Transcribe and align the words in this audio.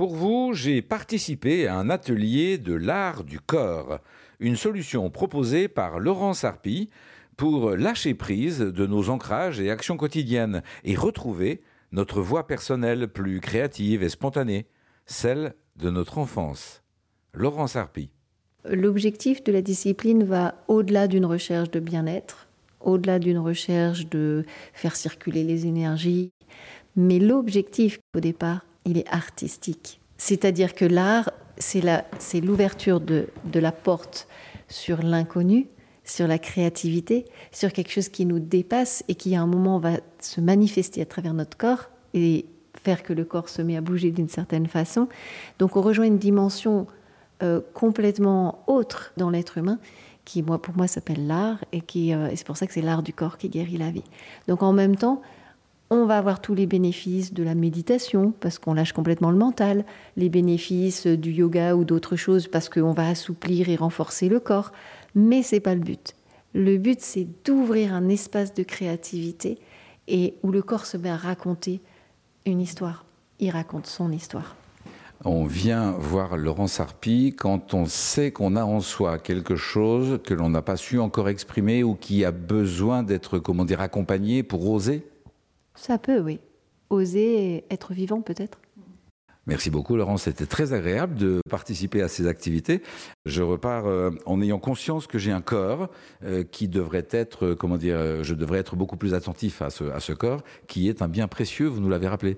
Pour 0.00 0.14
vous, 0.14 0.54
j'ai 0.54 0.80
participé 0.80 1.66
à 1.66 1.76
un 1.76 1.90
atelier 1.90 2.56
de 2.56 2.72
l'art 2.72 3.22
du 3.22 3.38
corps, 3.38 3.98
une 4.38 4.56
solution 4.56 5.10
proposée 5.10 5.68
par 5.68 5.98
Laurent 5.98 6.32
Sarpi 6.32 6.88
pour 7.36 7.72
lâcher 7.72 8.14
prise 8.14 8.60
de 8.60 8.86
nos 8.86 9.10
ancrages 9.10 9.60
et 9.60 9.70
actions 9.70 9.98
quotidiennes 9.98 10.62
et 10.84 10.94
retrouver 10.94 11.60
notre 11.92 12.22
voix 12.22 12.46
personnelle 12.46 13.08
plus 13.08 13.40
créative 13.40 14.02
et 14.02 14.08
spontanée, 14.08 14.64
celle 15.04 15.52
de 15.76 15.90
notre 15.90 16.16
enfance. 16.16 16.82
Laurent 17.34 17.66
Sarpi. 17.66 18.08
L'objectif 18.64 19.44
de 19.44 19.52
la 19.52 19.60
discipline 19.60 20.24
va 20.24 20.54
au-delà 20.66 21.08
d'une 21.08 21.26
recherche 21.26 21.70
de 21.72 21.78
bien-être, 21.78 22.48
au-delà 22.80 23.18
d'une 23.18 23.36
recherche 23.36 24.08
de 24.08 24.46
faire 24.72 24.96
circuler 24.96 25.44
les 25.44 25.66
énergies, 25.66 26.32
mais 26.96 27.18
l'objectif 27.18 27.98
au 28.16 28.20
départ, 28.20 28.64
il 28.84 28.98
est 28.98 29.08
artistique. 29.08 30.00
C'est-à-dire 30.18 30.74
que 30.74 30.84
l'art, 30.84 31.30
c'est 31.58 32.40
l'ouverture 32.40 33.00
de, 33.00 33.28
de 33.44 33.60
la 33.60 33.72
porte 33.72 34.28
sur 34.68 35.02
l'inconnu, 35.02 35.68
sur 36.04 36.26
la 36.26 36.38
créativité, 36.38 37.24
sur 37.52 37.72
quelque 37.72 37.90
chose 37.90 38.08
qui 38.08 38.26
nous 38.26 38.38
dépasse 38.38 39.04
et 39.08 39.14
qui 39.14 39.34
à 39.36 39.42
un 39.42 39.46
moment 39.46 39.78
va 39.78 39.98
se 40.20 40.40
manifester 40.40 41.02
à 41.02 41.06
travers 41.06 41.34
notre 41.34 41.56
corps 41.56 41.90
et 42.14 42.46
faire 42.82 43.02
que 43.02 43.12
le 43.12 43.24
corps 43.24 43.48
se 43.48 43.62
met 43.62 43.76
à 43.76 43.80
bouger 43.80 44.10
d'une 44.10 44.28
certaine 44.28 44.66
façon. 44.66 45.08
Donc 45.58 45.76
on 45.76 45.82
rejoint 45.82 46.06
une 46.06 46.18
dimension 46.18 46.86
euh, 47.42 47.60
complètement 47.74 48.62
autre 48.66 49.12
dans 49.16 49.30
l'être 49.30 49.58
humain 49.58 49.78
qui 50.24 50.42
moi 50.42 50.60
pour 50.60 50.76
moi 50.76 50.86
s'appelle 50.86 51.26
l'art 51.26 51.64
et 51.72 51.80
qui 51.80 52.14
euh, 52.14 52.28
c'est 52.34 52.46
pour 52.46 52.56
ça 52.56 52.66
que 52.66 52.72
c'est 52.72 52.82
l'art 52.82 53.02
du 53.02 53.12
corps 53.12 53.38
qui 53.38 53.48
guérit 53.48 53.78
la 53.78 53.90
vie. 53.90 54.04
Donc 54.48 54.62
en 54.62 54.72
même 54.72 54.96
temps, 54.96 55.22
on 55.90 56.06
va 56.06 56.18
avoir 56.18 56.40
tous 56.40 56.54
les 56.54 56.66
bénéfices 56.66 57.34
de 57.34 57.42
la 57.42 57.56
méditation 57.56 58.32
parce 58.38 58.60
qu'on 58.60 58.74
lâche 58.74 58.92
complètement 58.92 59.32
le 59.32 59.36
mental, 59.36 59.84
les 60.16 60.28
bénéfices 60.28 61.08
du 61.08 61.32
yoga 61.32 61.74
ou 61.74 61.84
d'autres 61.84 62.14
choses 62.14 62.46
parce 62.46 62.68
qu'on 62.68 62.92
va 62.92 63.08
assouplir 63.08 63.68
et 63.68 63.76
renforcer 63.76 64.28
le 64.28 64.38
corps, 64.38 64.70
mais 65.16 65.42
c'est 65.42 65.60
pas 65.60 65.74
le 65.74 65.80
but. 65.80 66.14
Le 66.54 66.78
but 66.78 67.00
c'est 67.00 67.26
d'ouvrir 67.44 67.92
un 67.92 68.08
espace 68.08 68.54
de 68.54 68.62
créativité 68.62 69.58
et 70.06 70.34
où 70.44 70.52
le 70.52 70.62
corps 70.62 70.86
se 70.86 70.96
met 70.96 71.10
à 71.10 71.16
raconter 71.16 71.80
une 72.46 72.60
histoire. 72.60 73.04
Il 73.40 73.50
raconte 73.50 73.86
son 73.86 74.12
histoire. 74.12 74.54
On 75.24 75.44
vient 75.44 75.90
voir 75.90 76.36
Laurent 76.36 76.66
Sarpi 76.66 77.34
quand 77.36 77.74
on 77.74 77.84
sait 77.84 78.30
qu'on 78.30 78.56
a 78.56 78.64
en 78.64 78.80
soi 78.80 79.18
quelque 79.18 79.56
chose 79.56 80.20
que 80.24 80.34
l'on 80.34 80.50
n'a 80.50 80.62
pas 80.62 80.76
su 80.76 80.98
encore 80.98 81.28
exprimer 81.28 81.82
ou 81.82 81.94
qui 81.94 82.24
a 82.24 82.30
besoin 82.30 83.02
d'être, 83.02 83.38
comment 83.38 83.66
dire, 83.66 83.82
accompagné 83.82 84.42
pour 84.42 84.70
oser 84.70 85.04
Ça 85.74 85.98
peut, 85.98 86.20
oui. 86.20 86.40
Oser 86.90 87.64
être 87.70 87.92
vivant 87.92 88.20
peut-être. 88.20 88.58
Merci 89.46 89.70
beaucoup 89.70 89.96
Laurent, 89.96 90.16
c'était 90.16 90.46
très 90.46 90.74
agréable 90.74 91.16
de 91.16 91.40
participer 91.48 92.02
à 92.02 92.08
ces 92.08 92.26
activités. 92.26 92.82
Je 93.24 93.42
repars 93.42 93.86
euh, 93.86 94.10
en 94.26 94.40
ayant 94.42 94.58
conscience 94.58 95.06
que 95.06 95.18
j'ai 95.18 95.32
un 95.32 95.40
corps 95.40 95.88
euh, 96.22 96.44
qui 96.44 96.68
devrait 96.68 97.08
être, 97.10 97.46
euh, 97.46 97.54
comment 97.56 97.78
dire, 97.78 98.22
je 98.22 98.34
devrais 98.34 98.58
être 98.58 98.76
beaucoup 98.76 98.96
plus 98.96 99.14
attentif 99.14 99.62
à 99.62 99.70
ce, 99.70 99.84
à 99.84 99.98
ce 99.98 100.12
corps 100.12 100.42
qui 100.68 100.88
est 100.88 101.00
un 101.02 101.08
bien 101.08 101.26
précieux, 101.26 101.66
vous 101.66 101.80
nous 101.80 101.88
l'avez 101.88 102.06
rappelé. 102.06 102.36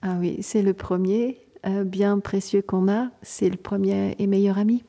Ah 0.00 0.16
oui, 0.18 0.38
c'est 0.40 0.62
le 0.62 0.74
premier 0.74 1.38
bien 1.84 2.20
précieux 2.20 2.62
qu'on 2.62 2.88
a, 2.88 3.10
c'est 3.20 3.50
le 3.50 3.56
premier 3.56 4.14
et 4.20 4.28
meilleur 4.28 4.58
ami. 4.58 4.84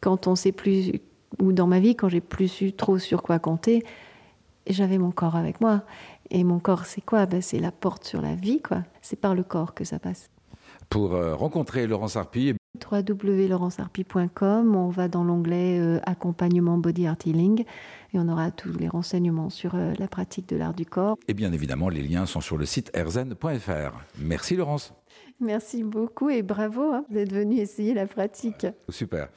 Quand 0.00 0.26
on 0.26 0.34
sait 0.34 0.50
plus, 0.50 0.90
ou 1.38 1.52
dans 1.52 1.66
ma 1.66 1.80
vie, 1.80 1.94
quand 1.94 2.08
j'ai 2.08 2.22
plus 2.22 2.48
su 2.48 2.72
trop 2.72 2.98
sur 2.98 3.22
quoi 3.22 3.38
compter, 3.38 3.84
j'avais 4.66 4.98
mon 4.98 5.10
corps 5.10 5.36
avec 5.36 5.60
moi. 5.60 5.82
Et 6.30 6.44
mon 6.44 6.58
corps, 6.58 6.86
c'est 6.86 7.00
quoi? 7.00 7.26
Ben, 7.26 7.42
C'est 7.42 7.58
la 7.58 7.72
porte 7.72 8.04
sur 8.04 8.22
la 8.22 8.34
vie, 8.34 8.60
quoi. 8.60 8.82
C'est 9.00 9.20
par 9.20 9.34
le 9.34 9.42
corps 9.42 9.74
que 9.74 9.84
ça 9.84 9.98
passe 9.98 10.30
pour 10.92 11.14
euh, 11.14 11.34
rencontrer 11.34 11.86
Laurent 11.86 12.08
Sarpi 12.08 12.52
www.laurentsarpi.com, 12.90 14.76
on 14.76 14.88
va 14.90 15.08
dans 15.08 15.24
l'onglet 15.24 15.78
euh, 15.78 16.00
accompagnement 16.04 16.76
body 16.76 17.06
art 17.06 17.16
healing 17.24 17.64
et 18.12 18.18
on 18.18 18.28
aura 18.28 18.50
tous 18.50 18.76
les 18.78 18.88
renseignements 18.88 19.48
sur 19.48 19.74
euh, 19.74 19.94
la 19.98 20.06
pratique 20.06 20.48
de 20.50 20.56
l'art 20.56 20.74
du 20.74 20.84
corps. 20.84 21.16
Et 21.28 21.34
bien 21.34 21.52
évidemment, 21.52 21.88
les 21.88 22.02
liens 22.02 22.26
sont 22.26 22.42
sur 22.42 22.58
le 22.58 22.66
site 22.66 22.90
erzen.fr. 22.94 24.04
Merci 24.18 24.56
Laurence. 24.56 24.92
Merci 25.40 25.82
beaucoup 25.82 26.28
et 26.28 26.42
bravo 26.42 26.92
hein, 26.92 27.06
d'être 27.08 27.32
venu 27.32 27.56
essayer 27.56 27.94
la 27.94 28.06
pratique. 28.06 28.66
Super. 28.90 29.28